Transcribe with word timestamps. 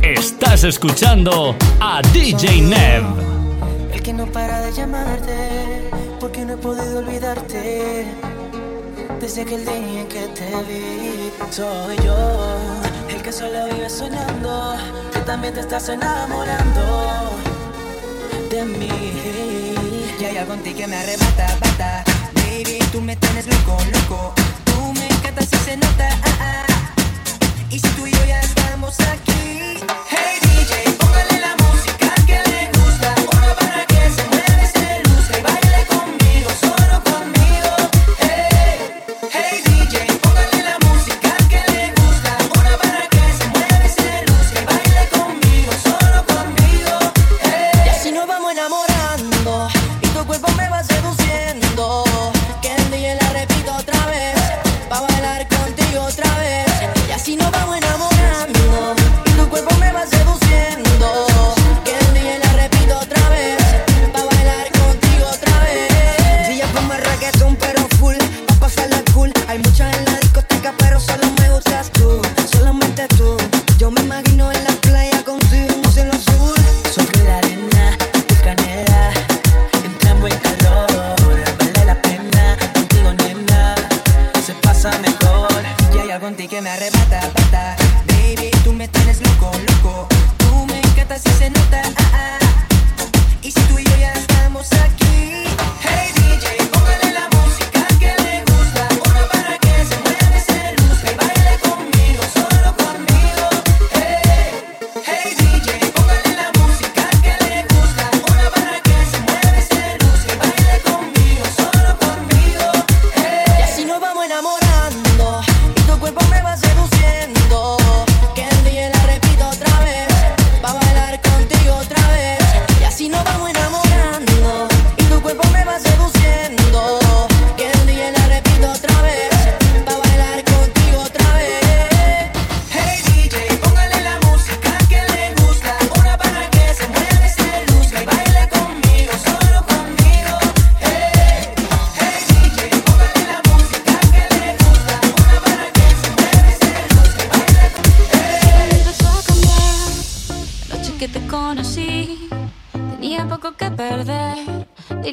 Estás 0.00 0.62
escuchando 0.62 1.56
a 1.80 2.00
DJ 2.12 2.62
Nev. 2.62 3.04
El 3.92 4.02
que 4.02 4.12
no 4.12 4.24
para 4.26 4.60
de 4.60 4.72
llamarte, 4.72 5.90
porque 6.20 6.44
no 6.44 6.52
he 6.52 6.56
podido 6.58 7.00
olvidarte. 7.00 8.06
Desde 9.20 9.42
aquel 9.42 9.64
día 9.64 10.00
en 10.02 10.06
que 10.06 10.28
te 10.28 10.50
vi, 10.68 11.32
soy 11.50 11.96
yo. 12.04 12.14
El 13.08 13.20
que 13.20 13.32
solo 13.32 13.64
vive 13.64 13.90
soñando, 13.90 14.76
que 15.12 15.18
también 15.20 15.54
te 15.54 15.60
estás 15.60 15.88
enamorando 15.88 17.30
de 18.48 18.64
mí. 18.64 19.74
Y 20.20 20.24
hay 20.24 20.36
algo 20.36 20.54
en 20.54 20.62
ti 20.62 20.72
que 20.72 20.86
me 20.86 20.96
arrebata, 20.96 21.58
bata 21.60 22.07
baby, 22.64 22.78
tú 22.90 23.00
me 23.00 23.14
tienes 23.16 23.46
loco, 23.46 23.76
loco. 23.92 24.34
Tú 24.64 24.92
me 24.94 25.06
encantas 25.06 25.48
y 25.52 25.56
se 25.58 25.76
nota. 25.76 26.08
Ah, 26.24 26.38
ah. 26.40 26.66
Y 27.70 27.78
si 27.78 27.88
tú 27.90 28.06
y 28.06 28.10
yo 28.10 28.24
ya 28.26 28.40
estamos 28.40 28.98
aquí. 29.00 29.47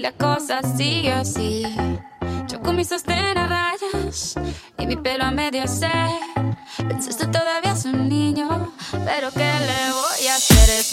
la 0.05 0.11
cosa 0.11 0.61
sigue 0.77 1.11
así. 1.11 1.63
Yo 2.47 2.61
con 2.61 2.75
mi 2.75 2.85
sostén 2.85 3.39
a 3.39 3.47
rayas 3.47 4.35
y 4.77 4.85
mi 4.85 4.97
pelo 4.97 5.23
a 5.23 5.31
medio 5.31 5.67
se. 5.67 5.89
Pensaste 6.77 7.25
todavía 7.25 7.71
es 7.71 7.85
un 7.85 8.07
niño, 8.07 8.71
pero 9.03 9.31
¿qué 9.31 9.51
le 9.69 9.81
voy 9.93 10.27
a 10.27 10.35
hacer? 10.35 10.84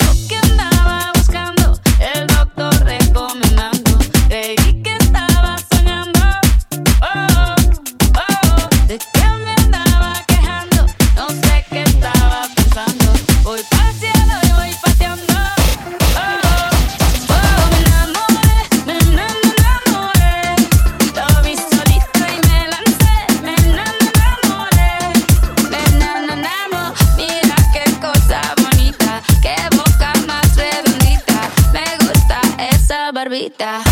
that. 33.59 33.92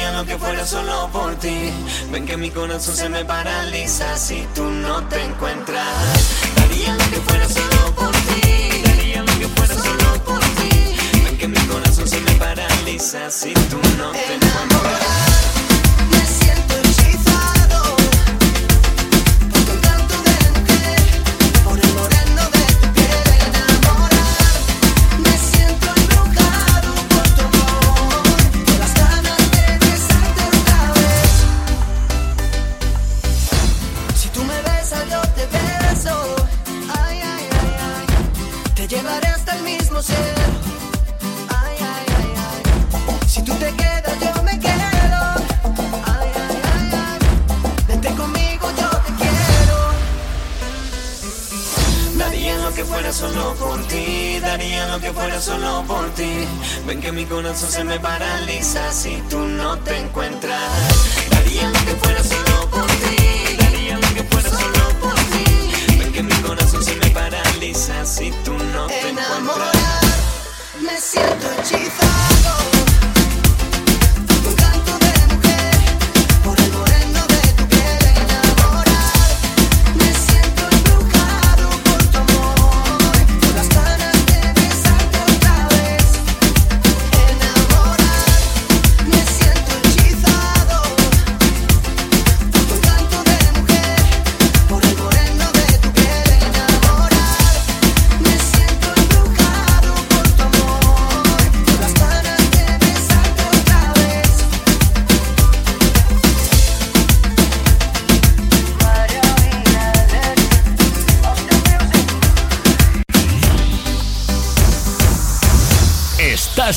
daría 0.00 0.18
lo 0.18 0.24
que 0.24 0.38
fuera 0.38 0.66
solo 0.66 1.08
por 1.12 1.34
ti. 1.36 1.70
Ven 2.10 2.26
que 2.26 2.36
mi 2.36 2.50
corazón 2.50 2.96
se 2.96 3.08
me 3.08 3.24
paraliza 3.24 4.16
si 4.16 4.46
tú 4.54 4.64
no 4.64 5.02
te 5.08 5.22
encuentras. 5.22 5.86
Daría 6.56 6.94
lo 6.94 7.04
que 7.10 7.20
fuera 7.20 7.48
solo 7.48 7.94
por 7.94 8.12
ti. 8.12 8.82
Daría 8.84 9.22
lo 9.22 9.38
que 9.38 9.48
fuera 9.48 9.74
solo 9.74 10.24
por 10.24 10.40
ti. 10.40 10.96
Ven 11.24 11.38
que 11.38 11.48
mi 11.48 11.60
corazón 11.66 12.08
se 12.08 12.20
me 12.20 12.32
paraliza 12.32 13.30
si 13.30 13.52
tú 13.52 13.78
no 13.98 14.10
te 14.12 14.34
encuentras. 14.34 15.29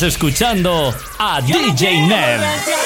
Escuchando 0.08 0.94
a 1.18 1.42
DJ 1.42 2.08
Nev. 2.08 2.83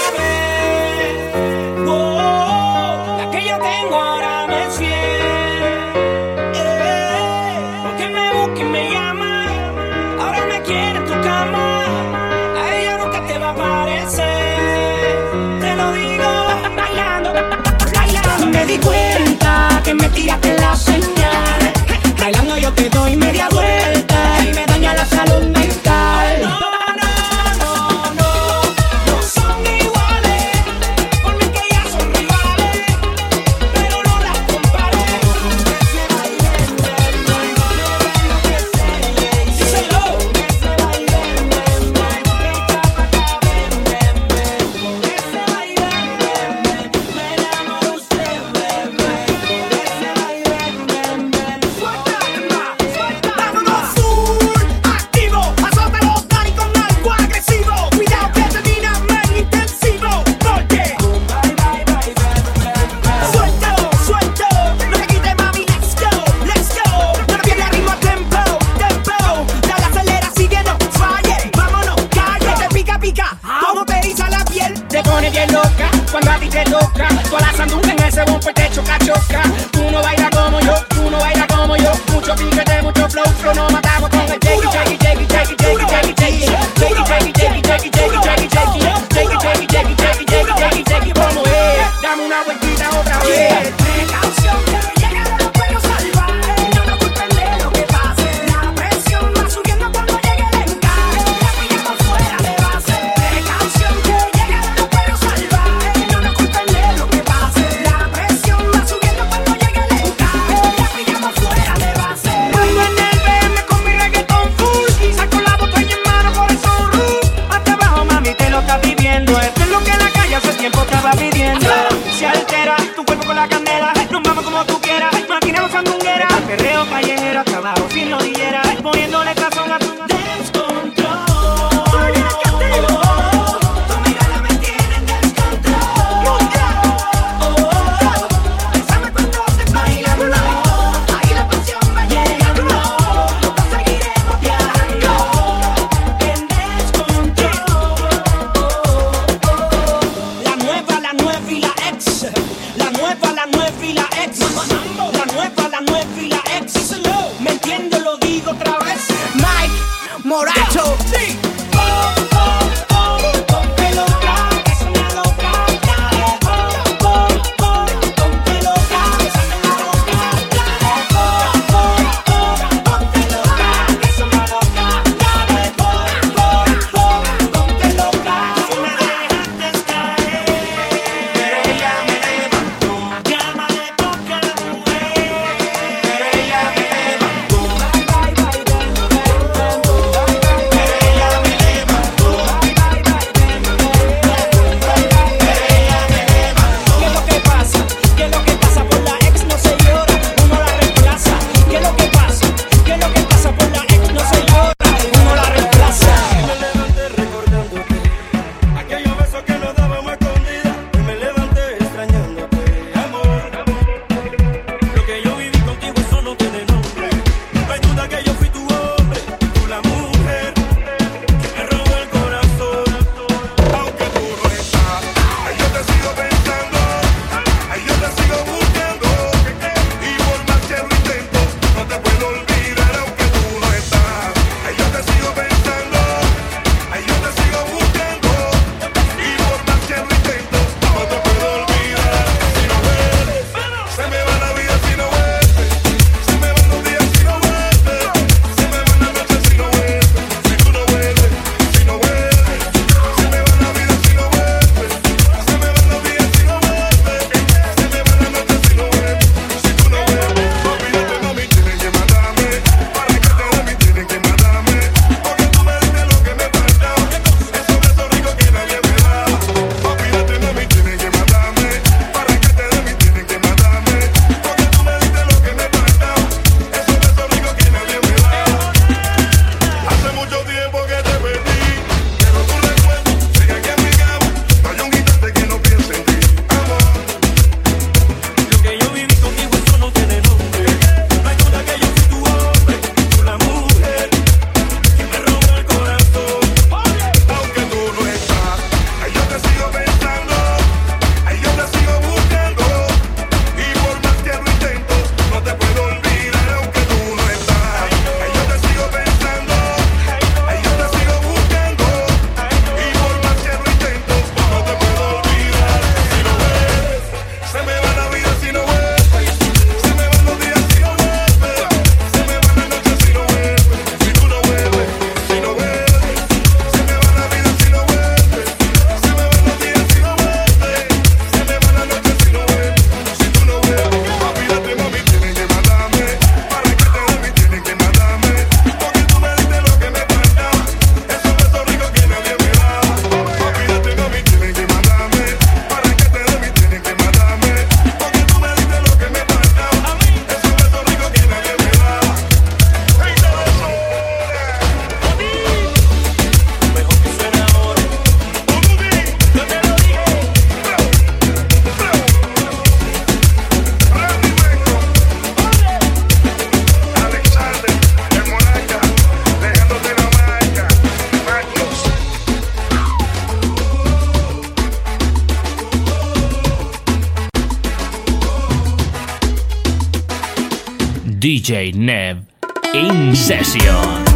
DJ 381.47 381.73
Nev 381.73 382.25
in 382.73 383.15
session. 383.15 384.06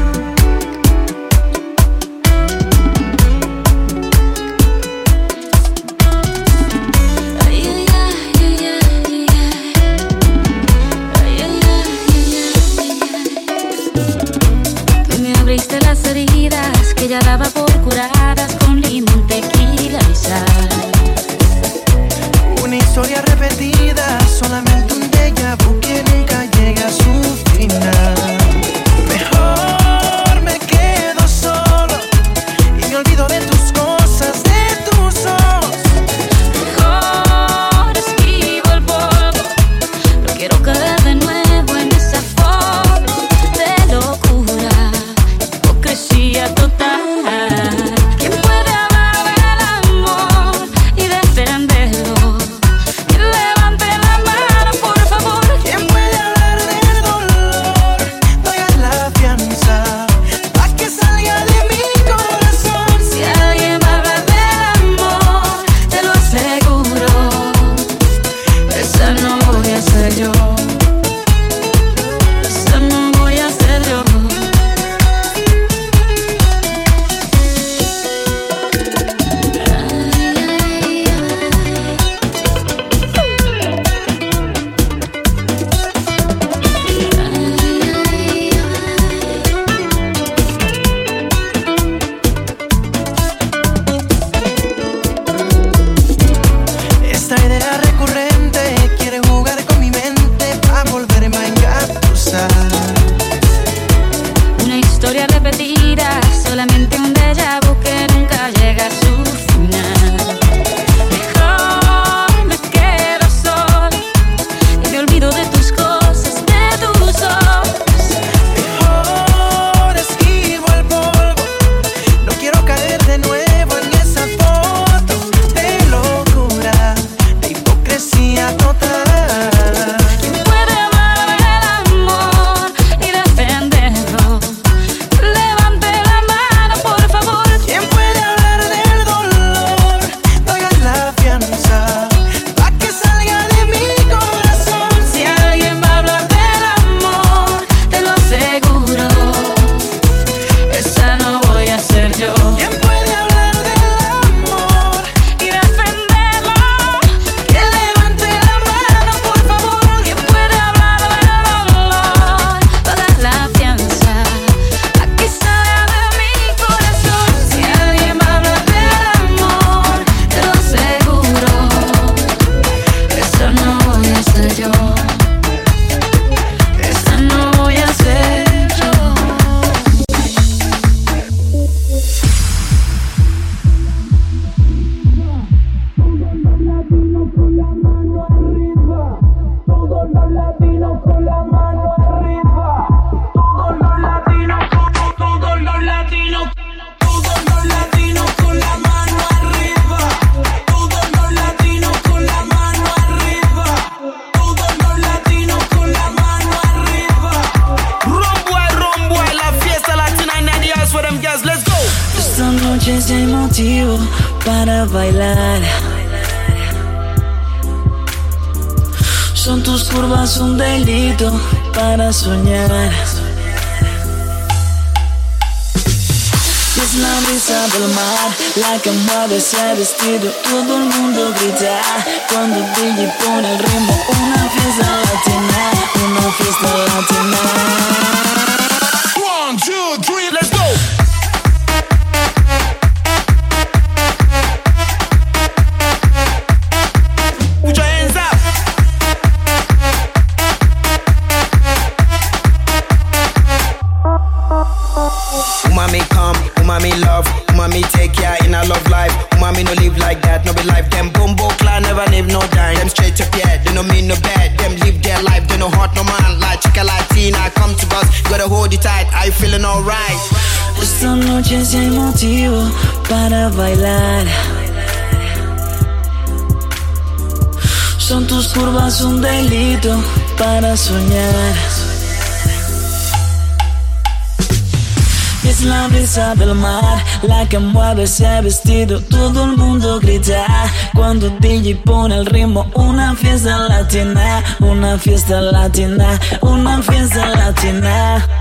vestido 288.52 289.00
todo 289.00 289.46
el 289.46 289.56
mundo 289.56 289.98
grita. 290.02 290.46
Cuando 290.94 291.30
DJ 291.40 291.76
pone 291.86 292.18
el 292.18 292.26
ritmo 292.26 292.70
Una 292.76 293.16
fiesta 293.16 293.58
latina, 293.70 294.44
una 294.60 294.98
fiesta 294.98 295.40
latina, 295.40 296.20
una 296.42 296.82
fiesta 296.82 297.28
latina. 297.30 298.41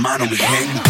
mano, 0.00 0.24
mi 0.26 0.36
gente. 0.36 0.80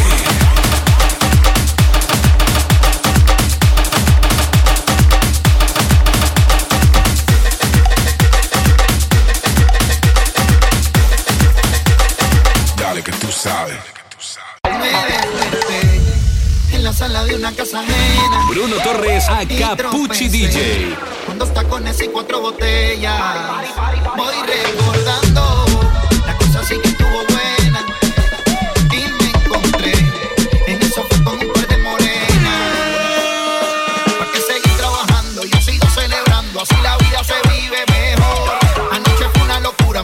Dale 12.76 13.02
que 13.02 13.12
tú 13.12 13.32
sabes. 13.32 13.76
En 16.72 16.84
la 16.84 16.92
sala 16.92 17.24
de 17.24 17.34
una 17.34 17.52
casa 17.52 17.80
ajena. 17.80 18.46
Bruno 18.48 18.76
Torres 18.76 19.28
a 19.28 19.44
Capuchi 19.46 20.28
DJ. 20.28 20.96
Con 21.26 21.38
dos 21.38 21.52
tacones 21.52 22.00
y 22.00 22.08
cuatro 22.08 22.40
botellas. 22.40 23.20
Voy 24.16 24.34
recordando. 24.46 25.29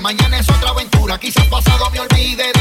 Mañana 0.07 0.39
es 0.39 0.49
otra 0.49 0.71
aventura, 0.71 1.19
quizás 1.19 1.45
pasado 1.49 1.91
me 1.91 1.99
olvide. 1.99 2.56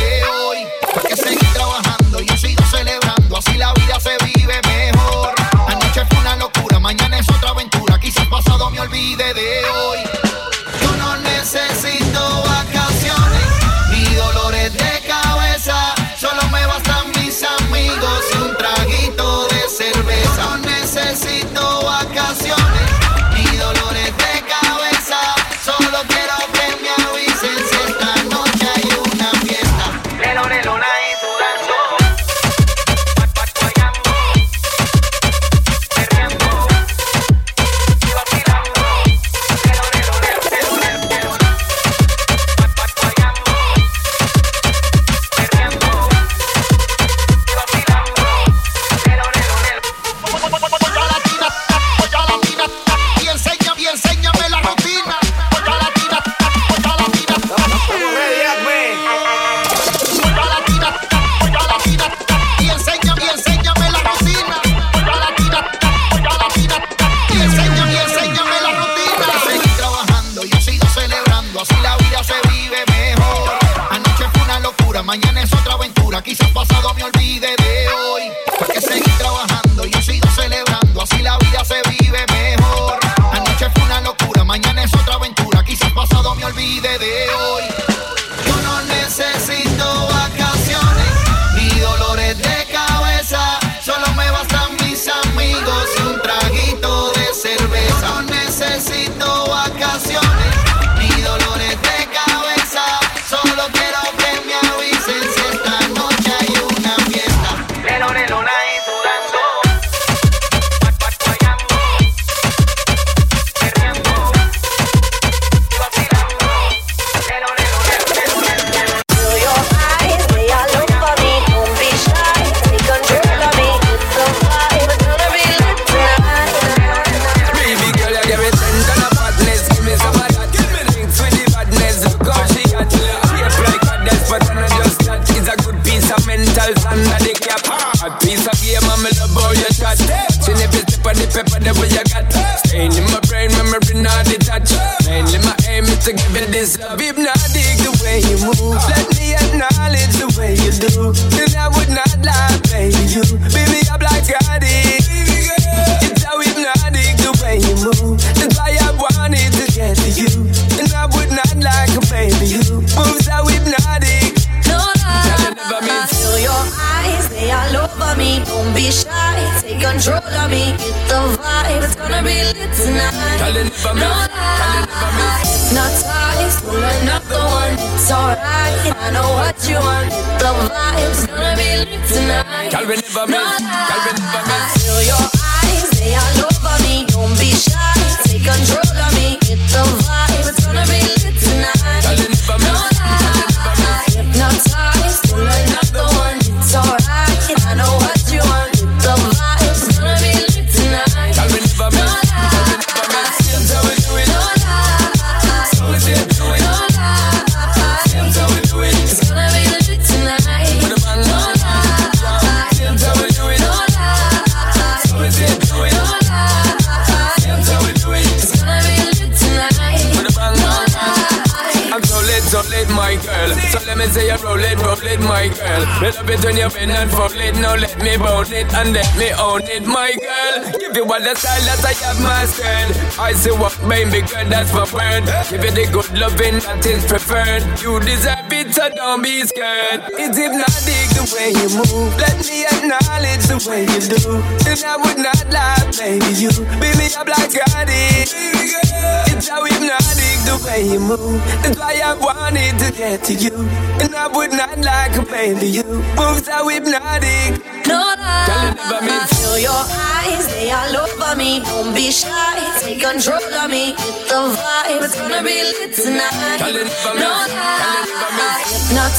The 231.26 231.34
style 231.34 231.66
that 231.66 231.82
I 231.82 231.94
have 232.06 232.22
mastered. 232.22 232.94
I 233.18 233.34
say 233.34 233.50
what 233.50 233.74
baby 233.90 234.22
girl, 234.22 234.46
that's 234.46 234.70
my 234.70 234.86
word. 234.94 235.26
Give 235.50 235.66
you 235.66 235.74
the 235.74 235.86
good 235.90 236.10
loving 236.14 236.62
that 236.62 236.86
is 236.86 237.02
preferred. 237.10 237.66
You 237.82 237.98
deserve 238.06 238.54
it, 238.54 238.70
so 238.70 238.86
don't 238.94 239.26
be 239.26 239.42
scared. 239.42 240.06
It's 240.22 240.38
hypnotic 240.38 241.10
the 241.18 241.26
way 241.34 241.50
you 241.50 241.70
move. 241.82 242.14
Let 242.22 242.38
me 242.46 242.70
acknowledge 242.70 243.44
the 243.50 243.58
way 243.66 243.90
you 243.90 244.02
do. 244.06 244.38
Then 244.70 244.78
I 244.86 245.02
would 245.02 245.18
not 245.18 245.42
lie, 245.50 245.82
baby. 245.98 246.30
You 246.38 246.54
beat 246.78 246.94
me 247.02 247.10
up 247.18 247.26
like 247.26 247.50
God 247.50 247.90
It's 247.90 249.50
how 249.50 249.66
hypnotic 249.66 250.38
the 250.46 250.62
way 250.62 250.86
you 250.86 251.02
move. 251.02 251.42
That's 251.66 251.78
why 251.80 251.98
I 252.06 252.14
wanted 252.14 252.78
to 252.86 252.94
get 252.94 253.26
to 253.26 253.34
you. 253.34 253.66
And 253.98 254.14
I 254.14 254.30
would 254.30 254.54
not 254.54 254.78
like 254.78 255.18
a 255.18 255.26
baby. 255.26 255.74
You 255.74 256.06
move 256.14 256.46
so 256.46 256.70
hypnotic. 256.70 257.66
No 257.90 258.14
never 258.14 258.92
lie. 258.92 259.02
miss. 259.02 259.34
Feel 259.34 259.60
your 259.60 259.84
eyes, 259.90 260.25
they 260.66 260.72
all 260.72 260.98
over 260.98 261.36
me. 261.38 261.60
Don't 261.62 261.94
be 261.94 262.10
shy, 262.12 262.58
take 262.82 263.00
control 263.02 263.38
of 263.62 263.70
me. 263.70 263.94
Get 263.94 264.18
the 264.30 264.42
vibe, 264.58 265.04
it's 265.06 265.16
gonna 265.16 265.44
be 265.44 265.58
lit 265.62 265.94
tonight. 265.94 266.58
Girl, 266.60 266.74
you 266.74 266.84
never 266.86 267.14
No 267.22 267.30
miss. 267.38 267.54
Girl, 267.82 267.94
you 267.94 268.16
never 268.22 268.32
lie. 268.40 268.66
miss. 268.98 269.18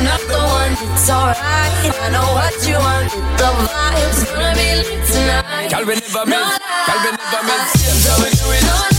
Another 0.00 0.42
one. 0.60 0.72
It's 0.94 1.08
alright, 1.10 1.94
I 2.04 2.08
know 2.14 2.28
what 2.36 2.54
you 2.68 2.76
want. 2.76 3.08
Get 3.12 3.38
the 3.40 3.50
vibe, 3.64 4.04
it's 4.04 4.20
gonna 4.28 4.52
be 4.60 4.68
lit 4.80 5.00
tonight. 5.08 5.70
We 5.88 5.94
never 5.94 6.24
No 6.28 6.40
miss. 6.44 6.60
we 6.92 7.10
never 7.32 7.42
miss. 8.88 8.93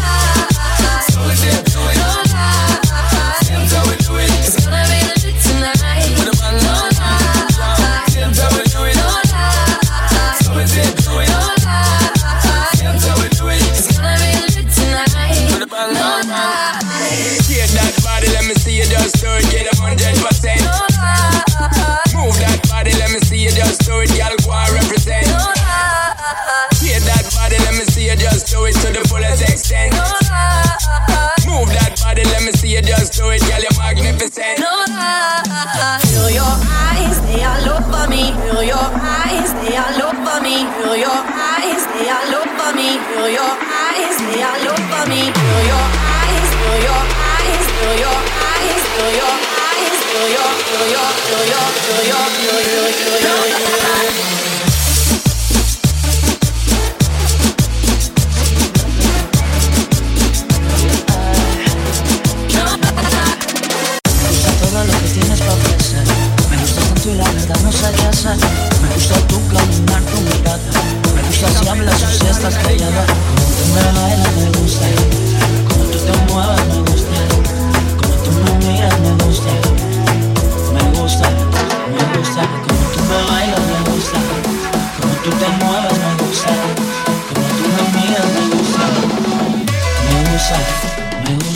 Just 23.75 23.89
do 23.89 23.99
it, 23.99 24.09
girl, 24.15 24.35
go 24.45 24.51
and 24.55 24.71
represent. 24.71 25.27
No 25.27 25.35
lie. 25.35 26.15
Uh-uh. 26.15 26.75
Shake 26.79 27.03
that 27.03 27.27
body, 27.35 27.57
let 27.59 27.75
me 27.75 27.83
see 27.91 28.07
you 28.07 28.15
just 28.15 28.47
do 28.47 28.63
it 28.65 28.75
to 28.79 28.88
the 28.93 29.03
fullest 29.09 29.41
extent. 29.43 29.91
No 29.91 30.05
lie. 30.31 30.79
Move 31.43 31.69
that 31.75 31.99
body, 31.99 32.23
let 32.23 32.43
me 32.43 32.51
see 32.53 32.75
you 32.75 32.81
just 32.81 33.13
do 33.13 33.29
it, 33.29 33.41
girl, 33.43 33.59
you're 33.59 33.75
magnificent. 33.75 34.59
No 34.59 34.71
lie. 34.88 35.99
Feel 36.07 36.29
your 36.31 36.55
eyes, 36.71 37.19
they 37.27 37.43
all 37.43 37.67
over 37.75 38.07
me. 38.07 38.31
Feel 38.47 38.63
your 38.63 38.88
eyes, 38.95 39.51
they 39.59 39.75
all 39.75 40.01
over 40.07 40.39
me. 40.39 40.63
Feel 40.79 40.95
your 40.95 41.21
eyes, 41.35 41.83
they 41.99 42.07
all 42.07 42.31
over 42.31 42.71
me. 42.75 42.95
Feel 43.11 43.27
your 43.27 43.53
eyes, 43.59 44.15
they 44.23 44.39
all 44.39 44.67
over 44.71 45.03
me. 45.11 45.21
Feel 45.35 45.63
your 45.67 45.88
eyes, 45.99 46.14
hablas 71.75 72.03
o 72.03 72.07
si 72.07 72.27
estás 72.27 72.55
callada. 72.55 73.05
Como 73.05 73.49
tú 73.57 73.65
me 73.73 73.81
me 74.35 74.59
gusta. 74.59 74.85
Como 75.69 75.83
tú 75.85 75.97
te 75.97 76.33
mueves 76.33 76.67
me. 76.67 76.94
Gusta. 82.25 82.41
Como 82.67 82.85
tú 82.91 82.99
me 83.03 83.31
bailas 83.31 83.59
me 83.59 83.91
gusta. 83.91 84.19
Como 84.99 85.13
tú 85.23 85.29
te 85.29 85.47
mueves 85.63 85.97
me 85.99 86.25
gusta. 86.25 86.53
Como 87.29 87.47
tú 87.57 87.63
me 87.75 87.83
miras 87.99 88.25
me 88.33 88.43
gusta. 88.55 88.85
Me 90.09 90.17
gusta, 90.31 90.57
me 91.23 91.35
gusta. 91.35 91.54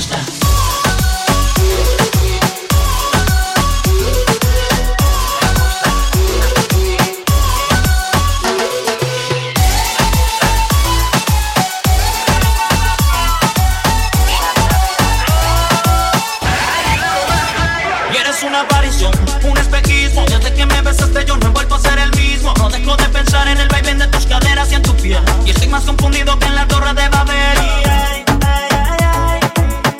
Confundido 25.99 26.39
que 26.39 26.45
en 26.45 26.55
la 26.55 26.67
torre 26.67 26.93
de 26.93 27.09
Babel. 27.09 27.57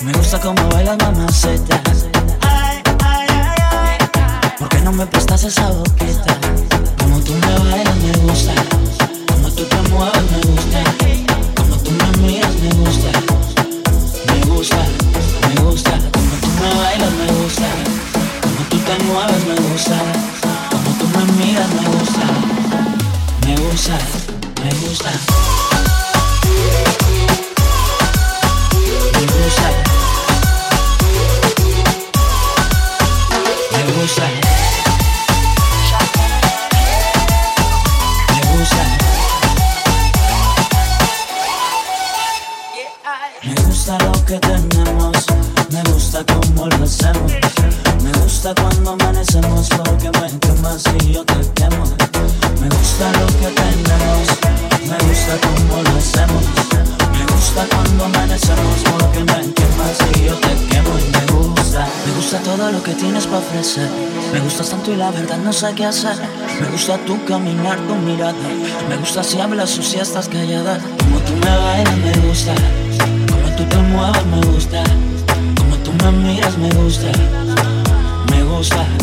Me 0.02 0.12
gusta 0.12 0.40
cómo 0.40 0.68
bailas 0.70 0.96
mamaceta 0.98 1.80
¿Por 4.58 4.68
qué 4.68 4.80
no 4.80 4.92
me 4.92 5.06
prestas 5.06 5.44
esa 5.44 5.70
boquita? 5.70 6.49
gusta 66.90 67.06
tu 67.06 67.24
caminar, 67.24 67.78
tu 67.86 67.94
mirada. 67.94 68.34
Me 68.88 68.96
gusta 68.96 69.22
si 69.22 69.40
hablas 69.40 69.78
o 69.78 69.82
si 69.82 69.98
estás 69.98 70.28
callada. 70.28 70.80
Como 70.98 71.20
tú 71.20 71.32
me 71.34 71.56
bailas, 71.56 71.96
me 71.98 72.12
gusta. 72.26 72.54
Como 73.30 73.56
tú 73.56 73.64
te 73.64 73.76
mueves, 73.76 74.26
me 74.26 74.40
gusta. 74.52 74.82
Como 75.56 75.76
tú 75.84 75.92
me 76.02 76.10
miras, 76.10 76.58
me 76.58 76.68
gusta. 76.70 77.12
Me 78.30 78.42
gusta. 78.42 78.99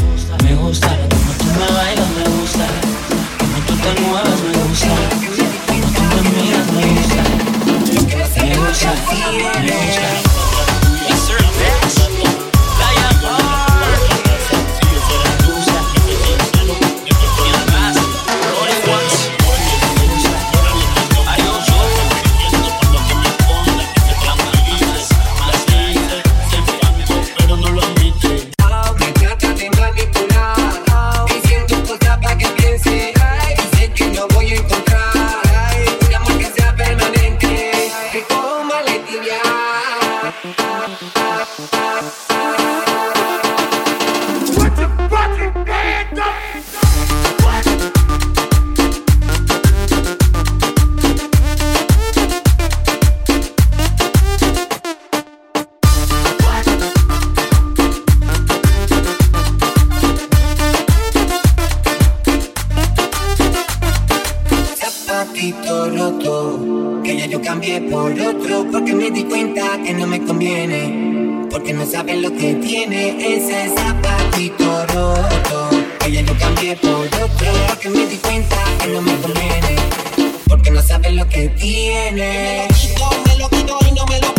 me. 81.55 82.11
Me 82.11 82.67
lo 82.67 82.67
quito, 82.75 83.09
me 83.25 83.35
lo 83.37 83.49
quito 83.49 83.79
y 83.87 83.91
no 83.91 84.05
me 84.05 84.19
lo 84.19 84.36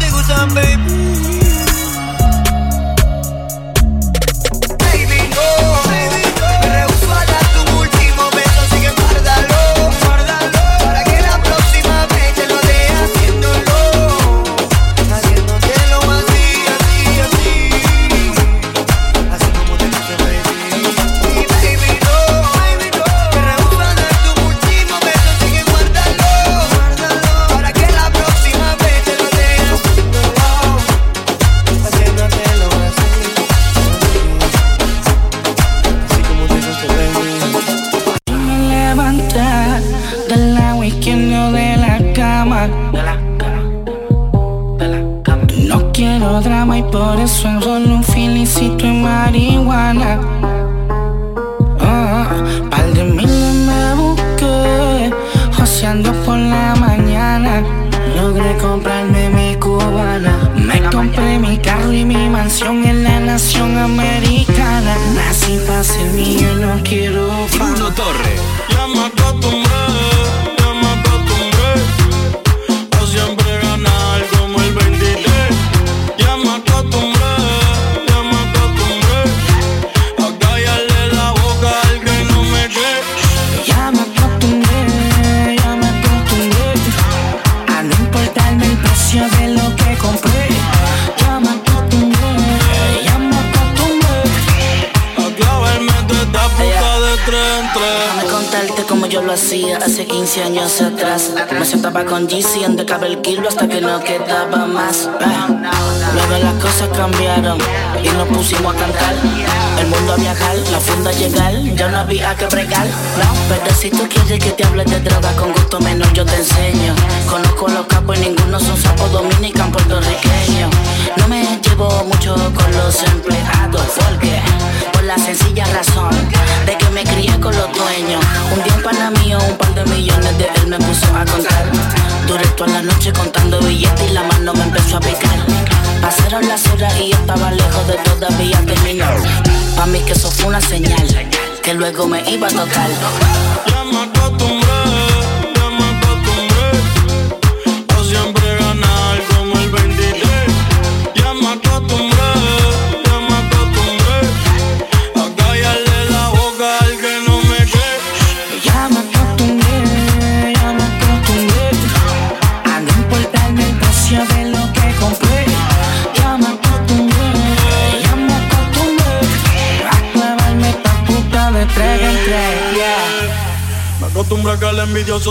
te 0.00 0.10
gustan, 0.10 0.48
baby. 0.54 0.89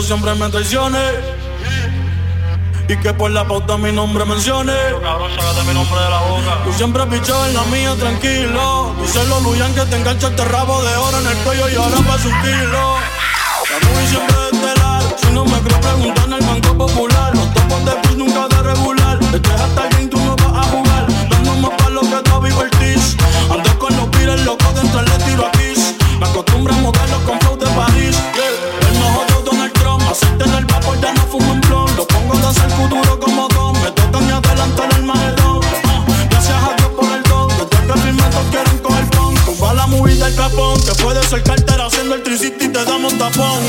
siempre 0.10 0.34
me 0.34 0.50
traiciones 0.50 1.14
y 2.88 2.98
que 2.98 3.14
por 3.14 3.30
la 3.30 3.48
pauta 3.48 3.78
mi 3.78 3.92
nombre 3.92 4.26
mencione. 4.26 4.74
Yo, 4.90 5.00
cabrón, 5.04 5.30
mi 5.68 5.74
nombre 5.76 6.02
de 6.02 6.10
la 6.10 6.20
boca. 6.22 6.64
Tú 6.64 6.74
siempre 6.74 7.06
pichado 7.06 7.46
en 7.46 7.54
la 7.54 7.62
mía, 7.66 7.94
tranquilo. 7.94 8.96
Dice 9.00 9.24
los 9.28 9.44
Luyan 9.44 9.72
que 9.76 9.82
te 9.82 9.98
engancha 9.98 10.30
este 10.30 10.46
rabo 10.46 10.82
de 10.82 10.96
oro 10.96 11.20
en 11.20 11.28
el 11.28 11.38
cuello 11.44 11.70
y 11.70 11.76
ahora 11.76 11.98
pasa 11.98 12.28
un 12.28 12.42
kilo. 12.42 12.96
La 13.70 13.88
movie 13.88 14.08
siempre 14.08 14.36
estelar. 14.52 15.04
Si 15.16 15.28
no 15.28 15.46
me 15.46 15.60
crees, 15.60 15.78
preguntar 15.78 16.26
en 16.26 16.34
el 16.34 16.42
Banco 16.42 16.88
Popular. 16.88 17.36
Los 17.36 17.54
topos 17.54 17.86
de 17.86 18.02
Cruz 18.02 18.18
nunca 18.18 18.48
de 18.48 18.64
regular. 18.64 19.20
Este 19.22 19.38
es 19.38 19.62
hasta 19.62 19.90
game, 19.90 20.08
tú 20.08 20.18
no 20.22 20.36
vas 20.38 20.66
a 20.66 20.72
jugar. 20.72 21.06
Dando 21.30 21.54
más 21.54 21.84
palos 21.84 22.08
que 22.08 22.30
David 22.32 22.58
Ortiz. 22.58 23.16
Ando 23.52 23.78
con 23.78 23.96
los 23.96 24.08
pires 24.08 24.44
locos, 24.44 24.74
dentro 24.74 25.04
le 25.04 25.18
tiro 25.20 25.46
a 25.46 25.52
Kiss. 25.52 25.94
Me 26.20 26.26
acostumbro 26.26 26.74
a 26.74 26.78
modelos 26.78 27.22
con 27.28 27.40
flow 27.42 27.58
de 27.60 27.68
París. 27.68 28.18
Yeah. 28.34 28.90
El 28.90 28.98
mejor 28.98 29.28
de 29.28 29.40
Cosita 30.20 30.46
en 30.46 30.54
el 30.54 30.66
vapor, 30.66 31.00
ya 31.00 31.14
no 31.14 31.22
fumo 31.28 31.52
un 31.54 31.62
blon. 31.62 31.96
Lo 31.96 32.06
pongo 32.06 32.36
desde 32.36 32.66
el 32.66 32.72
futuro 32.72 33.20
como 33.20 33.48
don. 33.50 33.74
Me 33.82 33.92
tocan 33.92 34.28
y 34.28 34.32
adelantan 34.32 34.92
el 34.98 35.04
maledón. 35.04 35.62
Ah, 35.86 36.06
gracias 36.30 36.58
a 36.64 36.76
Dios 36.76 36.90
por 36.90 37.12
el 37.12 37.24
don. 37.24 37.48
Desde 37.48 37.84
el 37.84 37.90
refilmato 37.90 38.38
quieren 38.52 38.78
coger 38.80 39.10
con. 39.12 39.36
Tumba 39.46 39.74
la 39.74 39.88
movida 39.88 40.26
del 40.26 40.36
capón. 40.36 40.82
Que 40.82 40.92
puede 41.02 41.24
ser 41.24 41.44
cartera 41.44 41.86
haciendo 41.86 42.16
el 42.16 42.24
tricity 42.24 42.66
y 42.66 42.70
te 42.70 42.86
damos 42.86 43.18
tapón. 43.18 43.60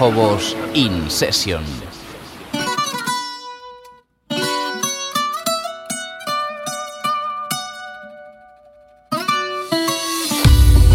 Fobos 0.00 0.54
in 0.74 1.10
Session. 1.10 1.62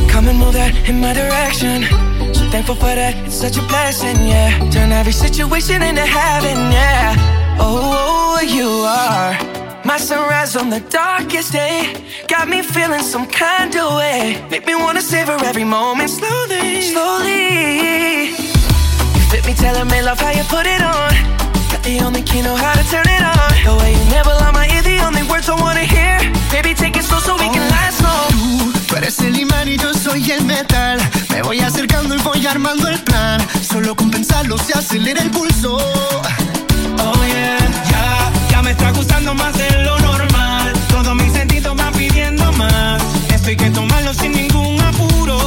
Come 0.10 0.28
and 0.28 0.39
move 0.39 0.53
that 0.53 0.74
in 0.89 0.99
my 0.99 1.14
direction. 1.14 1.84
So 2.34 2.49
thankful 2.49 2.74
for 2.74 2.95
that, 2.95 3.14
it's 3.28 3.36
such 3.36 3.58
a 3.58 3.68
blessing, 3.68 4.18
yeah. 4.26 4.58
Turn 4.72 4.91
every 4.91 5.14
situation 5.14 5.84
into 5.84 6.01
heaven, 6.01 6.58
yeah. 6.72 7.14
Oh, 7.60 8.41
you 8.41 8.68
are 8.68 9.38
my 9.86 9.99
sunrise 9.99 10.56
on 10.56 10.72
the 10.72 10.80
darkest 10.89 11.51
day. 11.51 12.03
Got 12.28 12.49
me 12.49 12.64
feeling 12.64 13.03
some 13.03 13.28
kind 13.28 13.76
of 13.76 13.97
way. 13.97 14.43
Make 14.49 14.66
me 14.66 14.74
wanna 14.74 15.01
savor 15.01 15.38
every 15.45 15.64
moment 15.64 16.10
slowly, 16.10 16.82
slowly 16.82 18.24
Me, 19.46 19.54
telling 19.54 19.88
me 19.88 20.02
love 20.02 20.20
how 20.20 20.32
you 20.32 20.43
put 20.46 20.66
it 20.66 20.82
on. 20.82 21.12
Got 21.72 21.84
the 21.84 22.00
only 22.02 22.24
key, 22.24 22.41
know 22.41 22.56
how 22.56 22.74
to 22.74 22.84
turn 22.89 23.06
it 23.08 23.22
on. 23.22 23.36
The 23.64 23.76
way 23.80 23.93
you 23.93 24.06
never 24.10 24.32
lie 24.41 24.52
my 24.52 24.68
ear, 24.74 24.82
the 24.82 25.00
only 25.06 25.22
words 25.24 25.48
I 25.50 25.56
wanna 25.56 25.86
hear. 25.86 26.18
Baby, 26.52 26.74
take 26.74 26.98
it 26.98 27.04
slow 27.04 27.20
so 27.20 27.34
we 27.36 27.48
can 27.50 27.68
last 27.70 28.02
long. 28.02 28.74
Tú 28.88 28.96
eres 28.96 29.20
el 29.20 29.38
imán 29.38 29.68
y 29.68 29.78
yo 29.78 29.93
soy 29.93 30.32
el 30.32 30.43
metal. 30.46 31.00
Me 31.30 31.43
voy 31.43 31.60
acercando 31.60 32.16
y 32.16 32.18
voy 32.24 32.46
armando 32.48 32.88
el 32.88 33.00
plan. 33.04 33.39
Solo 33.62 33.96
con 33.96 34.10
pensarlo 34.10 34.58
se 34.58 34.74
acelera 34.74 35.22
el 35.22 35.30
pulso. 35.30 35.78
Oh 35.78 37.26
yeah, 37.28 37.60
ya, 37.91 38.32
ya 38.50 38.62
me 38.64 38.72
está 38.72 38.89
gustando 38.91 39.36
más 39.36 39.56
de 39.58 39.70
lo 39.84 40.00
normal. 40.00 40.74
Todos 40.89 41.16
mis 41.16 41.34
sentidos 41.34 41.76
van 41.76 41.93
pidiendo 41.93 42.52
más. 42.54 43.00
Esto 43.30 43.50
hay 43.50 43.58
que 43.58 43.70
tomarlo 43.70 44.12
sin 44.14 44.32
ningún 44.32 44.82
apuro. 44.82 45.38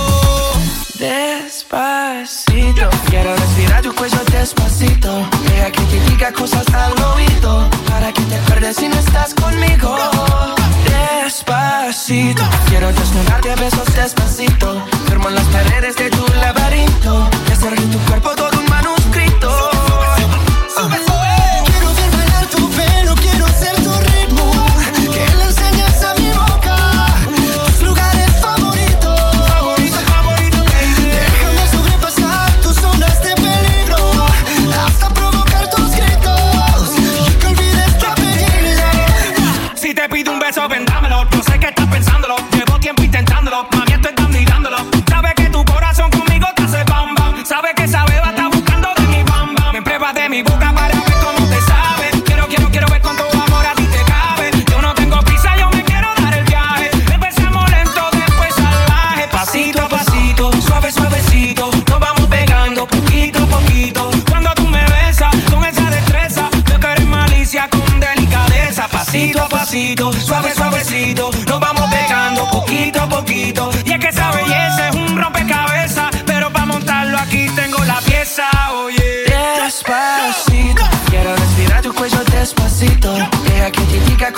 Despacito, 0.99 2.38
despacito. 4.49 5.29
Deja 5.47 5.71
que 5.71 5.83
te 5.83 6.01
diga 6.11 6.33
cosas 6.33 6.67
al 6.73 6.93
oído. 7.15 7.69
Para 7.87 8.13
que 8.13 8.23
te 8.23 8.37
acuerdes 8.37 8.77
si 8.77 8.89
no 8.89 8.99
estás 8.99 9.35
conmigo. 9.35 9.97
Despacito, 11.23 12.43
quiero 12.69 12.91
desnudarte 12.93 13.53
a 13.53 13.57
besos 13.57 13.95
despacito. 13.95 14.83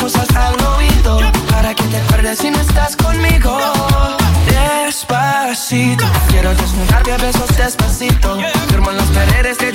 Cosas 0.00 0.28
al 0.34 0.56
oído. 0.76 1.20
Para 1.50 1.74
que 1.74 1.84
te 1.84 1.98
acuerdes 1.98 2.38
si 2.38 2.50
no 2.50 2.60
estás 2.60 2.96
conmigo. 2.96 3.58
Despacito, 4.46 6.04
quiero 6.28 6.54
desnudarte 6.54 7.12
a 7.12 7.18
besos 7.18 7.56
despacito. 7.56 8.38
Firmo 8.68 8.90
en 8.90 8.96
las 8.96 9.08
paredes 9.08 9.58
de 9.58 9.70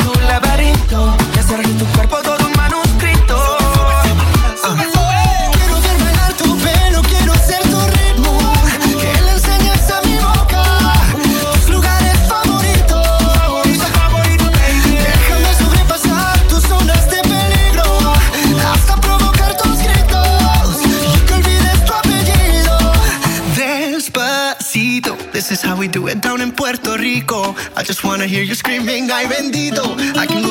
I 28.25 28.27
hear 28.27 28.41
you 28.41 28.55
screaming, 28.55 29.11
ay 29.11 29.27
bendito. 29.29 29.85
I 30.17 30.25
can 30.25 30.44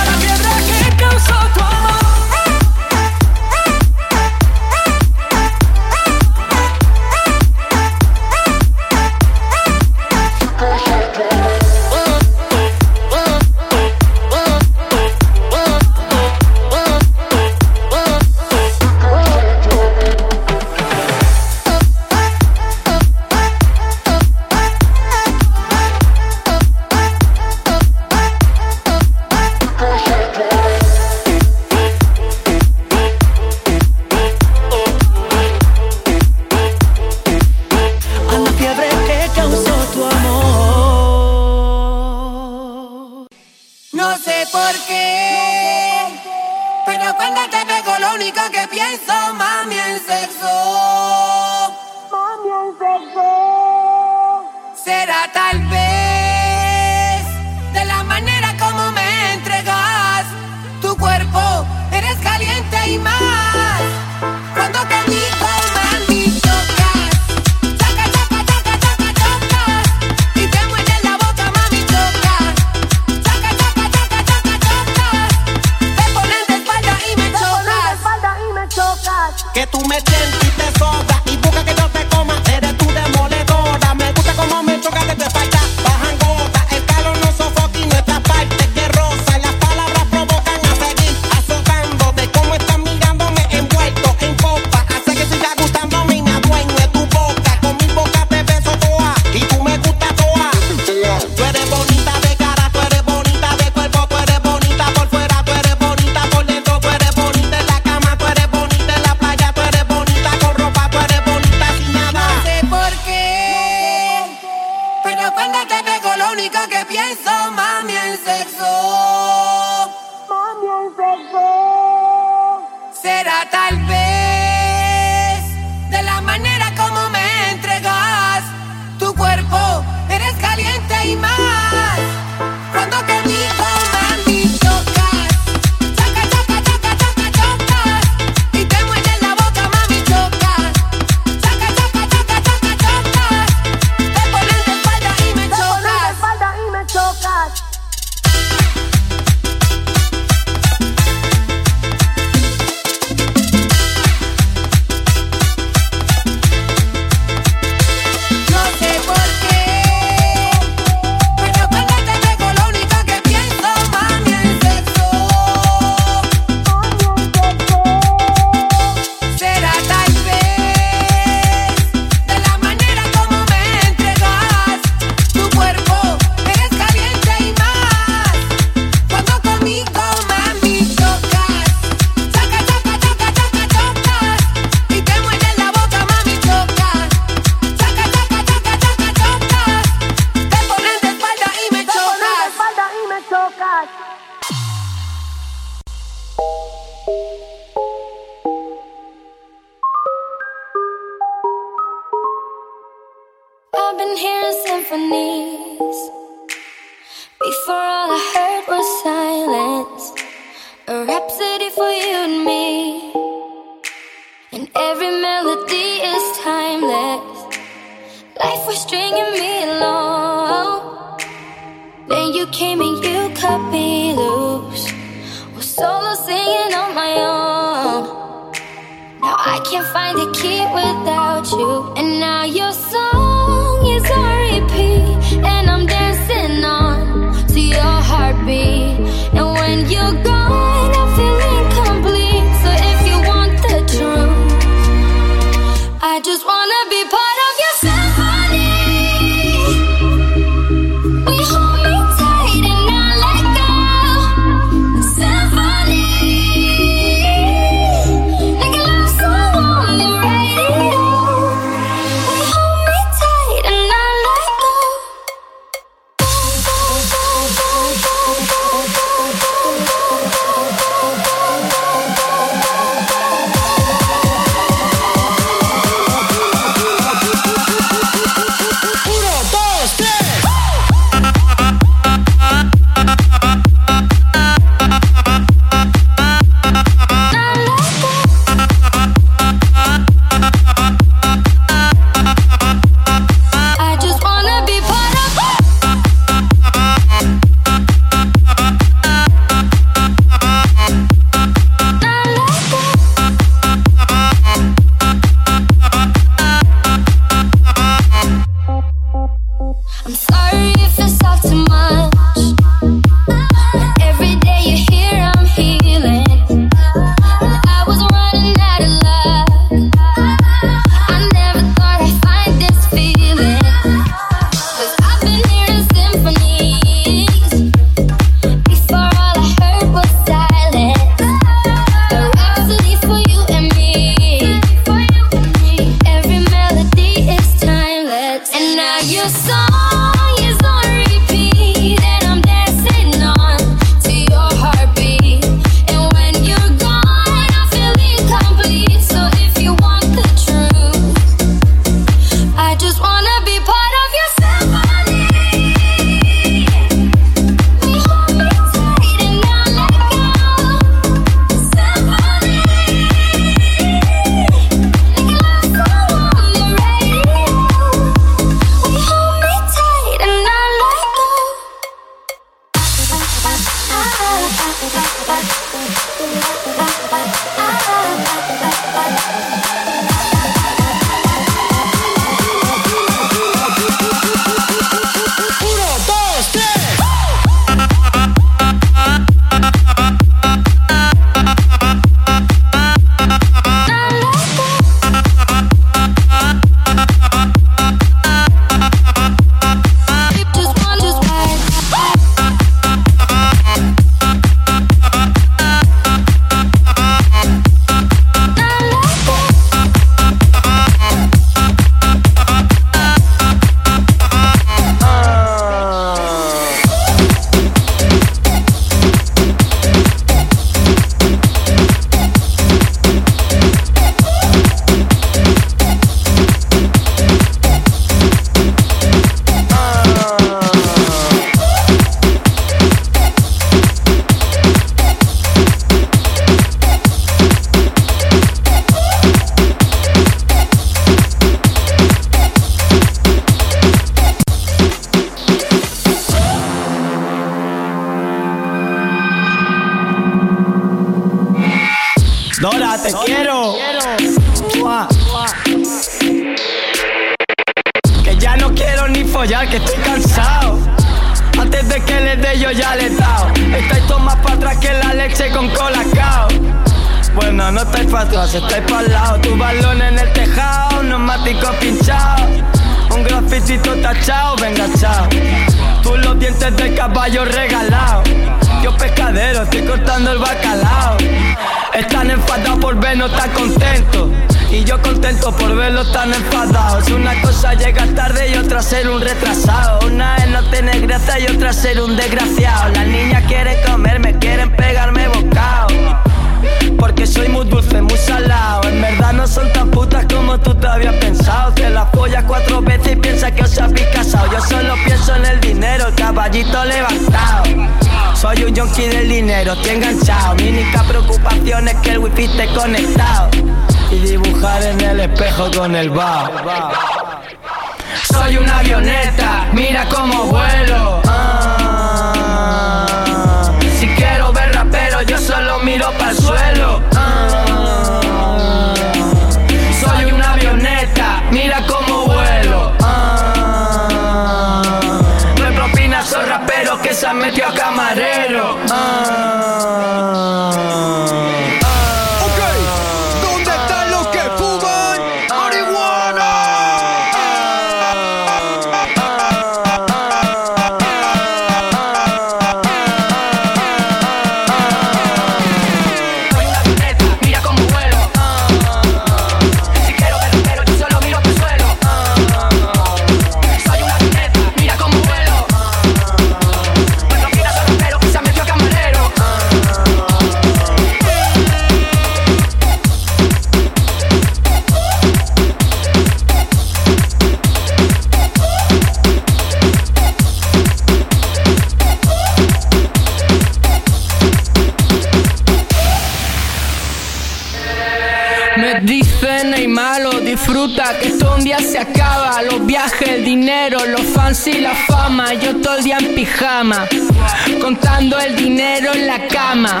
Contando 597.82 598.38
el 598.38 598.54
dinero 598.54 599.12
en 599.12 599.26
la 599.26 599.48
cama. 599.48 600.00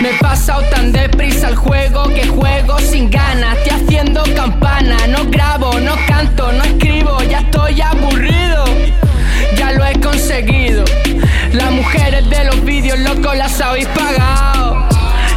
Me 0.00 0.10
he 0.10 0.18
pasado 0.18 0.60
tan 0.62 0.90
deprisa 0.90 1.48
el 1.48 1.54
juego 1.54 2.08
que 2.08 2.26
juego 2.26 2.76
sin 2.80 3.08
ganas 3.08 3.56
Estoy 3.58 3.80
haciendo 3.80 4.24
campana, 4.34 4.96
no 5.06 5.24
grabo, 5.30 5.78
no 5.78 5.94
canto, 6.08 6.50
no 6.50 6.64
escribo 6.64 7.22
Ya 7.30 7.38
estoy 7.38 7.80
aburrido, 7.80 8.64
ya 9.56 9.70
lo 9.70 9.86
he 9.86 10.00
conseguido. 10.00 10.84
Las 11.52 11.70
mujeres 11.70 12.28
de 12.28 12.44
los 12.46 12.64
vídeos, 12.64 12.98
loco, 12.98 13.32
las 13.34 13.60
habéis 13.60 13.86
pagado. 13.86 14.88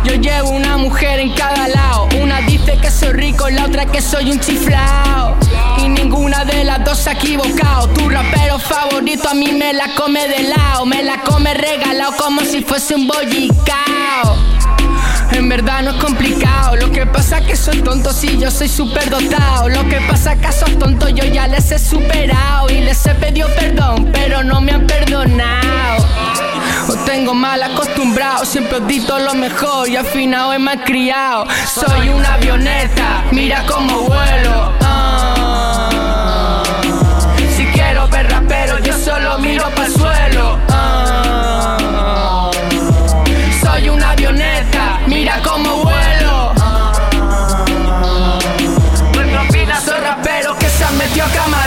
Yo 0.04 0.16
llevo 0.16 0.50
una 0.50 0.78
mujer 0.78 1.20
en 1.20 1.32
cada 1.36 1.68
lado. 1.68 2.10
Una 2.20 2.42
dice 2.42 2.76
que 2.82 2.90
soy 2.90 3.14
rico, 3.14 3.48
la 3.52 3.66
otra 3.66 3.86
que 3.86 4.02
soy 4.02 4.32
un 4.32 4.40
chiflao. 4.40 5.45
Y 5.86 5.90
ninguna 5.90 6.44
de 6.46 6.64
las 6.64 6.84
dos 6.84 6.98
se 6.98 7.12
ha 7.12 7.14
equivocado. 7.14 7.88
Tu 7.90 8.10
rapero 8.10 8.58
favorito 8.58 9.30
a 9.30 9.36
mí 9.36 9.52
me 9.52 9.72
la 9.72 9.94
come 9.96 10.28
de 10.28 10.42
lado. 10.44 10.84
Me 10.84 11.04
la 11.04 11.22
come 11.22 11.54
regalado 11.54 12.14
como 12.18 12.42
si 12.42 12.64
fuese 12.64 12.96
un 12.96 13.08
bollicao. 13.08 14.36
En 15.32 15.48
verdad 15.48 15.84
no 15.84 15.92
es 15.92 15.98
complicado. 15.98 16.76
Lo 16.76 16.92
que 16.92 17.06
pasa 17.06 17.40
que 17.42 17.56
soy 17.56 17.84
tonto 17.84 18.12
si 18.12 18.36
yo 18.40 18.50
soy 18.50 18.68
súper 18.68 19.12
dotado. 19.12 19.70
Lo 19.70 19.88
que 19.88 20.02
pasa 20.10 20.36
que 20.36 20.48
a 20.48 20.50
esos 20.50 20.76
tontos 20.80 21.14
yo 21.14 21.24
ya 21.24 21.48
les 21.48 21.72
he 21.72 21.78
superado. 21.78 22.68
Y 22.72 22.82
les 22.82 23.06
he 23.06 23.14
pedido 23.14 23.48
perdón, 23.50 24.10
pero 24.12 24.44
no 24.44 24.62
me 24.62 24.72
han 24.72 24.88
perdonado. 24.88 26.04
Os 26.88 27.06
tengo 27.06 27.36
mal 27.36 27.62
acostumbrado, 27.62 28.44
siempre 28.44 28.78
os 28.78 28.88
di 28.88 29.02
todo 29.02 29.20
lo 29.20 29.36
mejor 29.36 29.88
y 29.88 29.98
al 29.98 30.06
final 30.06 30.56
he 30.56 30.84
criado. 30.84 31.46
Soy 31.74 32.10
una 32.10 32.34
avioneta, 32.34 33.24
mira 33.32 33.64
cómo 33.68 34.02
vuelo. 34.02 34.85
Miro 39.40 39.70
para 39.72 39.86
el 39.88 39.94
suelo. 39.94 40.60
ah. 40.70 42.52
Soy 43.62 43.90
una 43.90 44.12
avioneta, 44.12 45.00
mira 45.08 45.42
cómo 45.44 45.84
vuelo. 45.84 46.54
No 49.14 49.20
hay 49.22 49.30
propina, 49.32 49.82
soy 49.82 50.00
rapero 50.00 50.56
que 50.58 50.70
se 50.70 50.84
han 50.84 50.98
metido 50.98 51.26
a 51.26 51.30
camarero. 51.30 51.65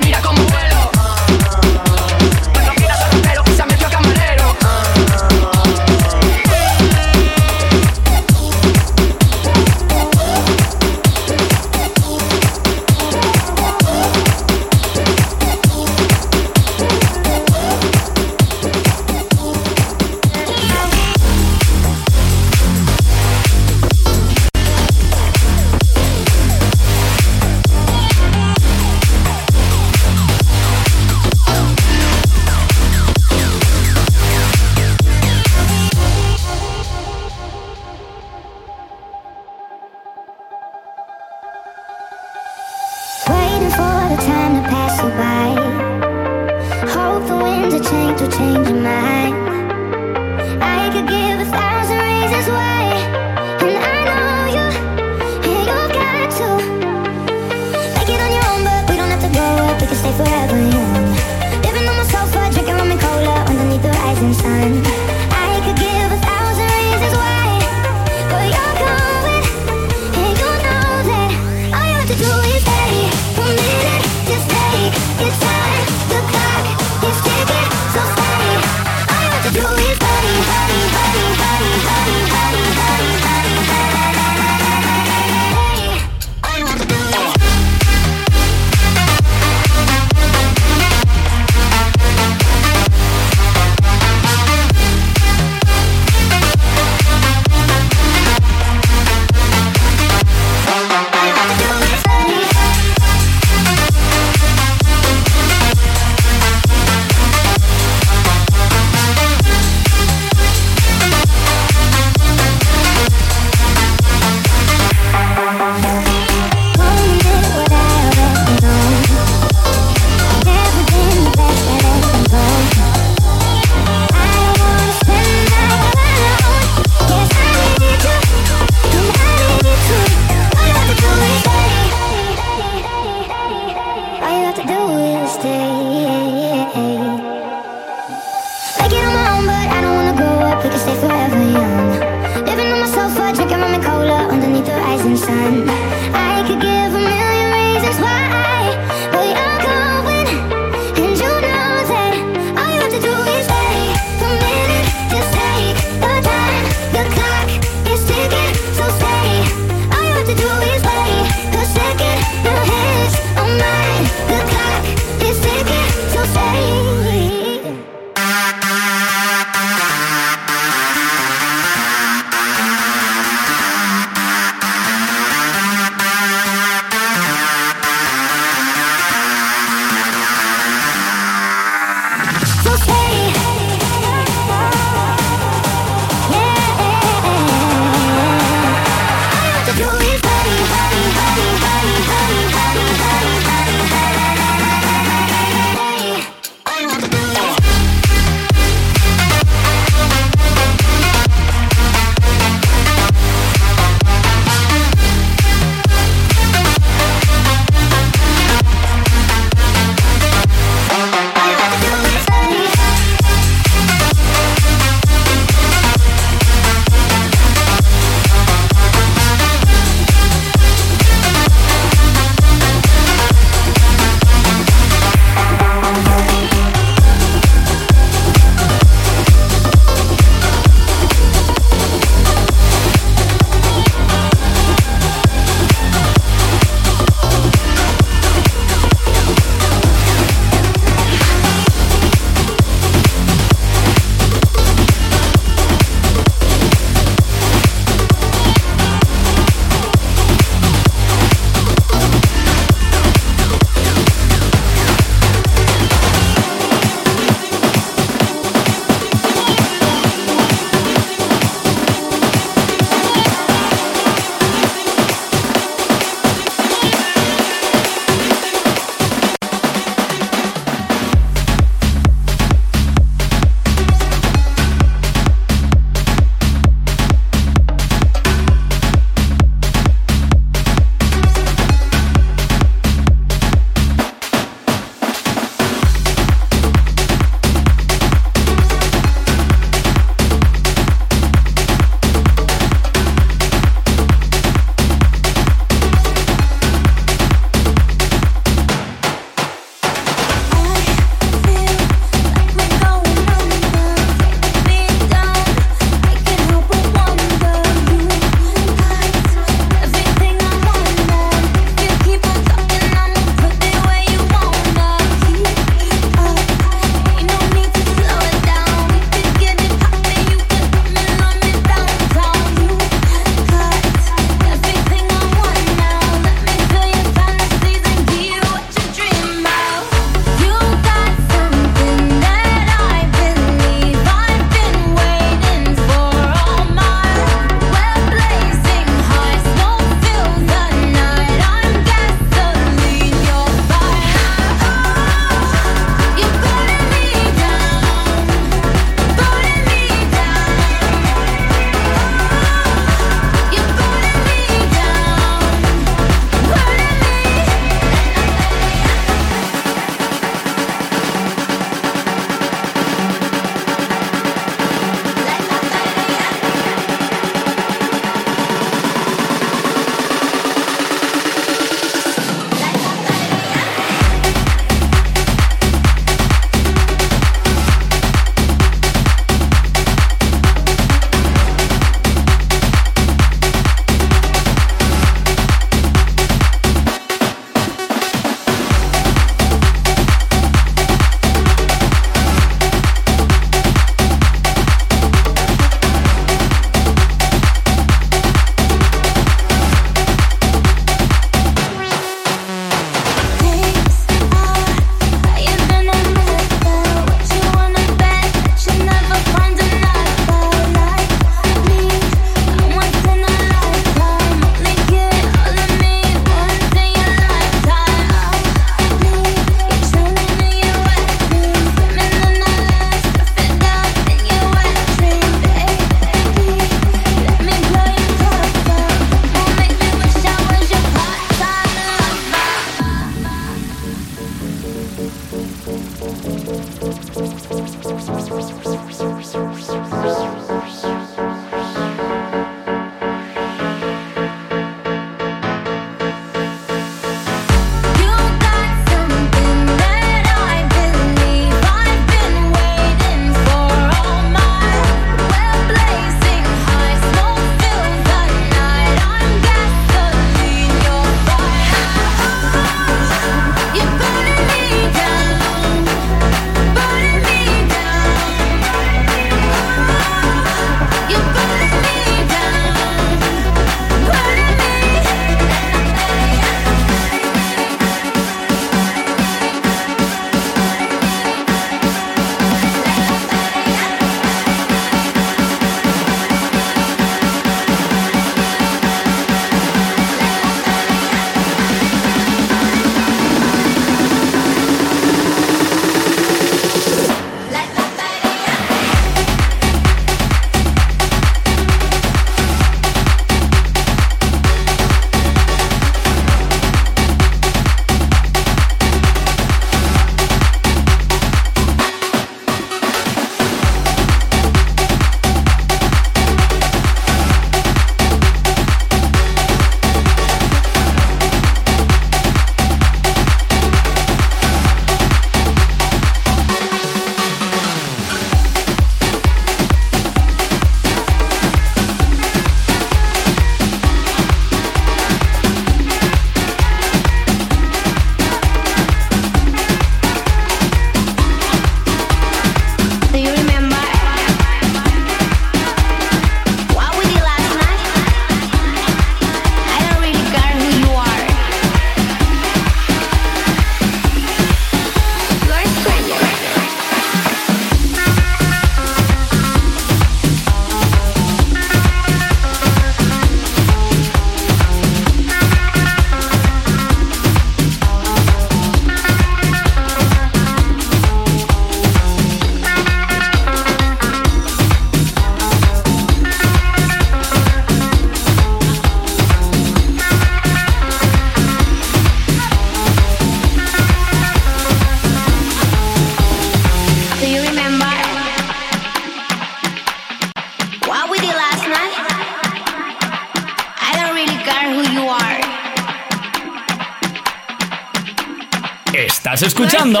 Estás 599.20 599.42
escuchando 599.42 600.00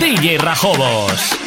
DJ 0.00 0.38
Rajobos. 0.38 1.45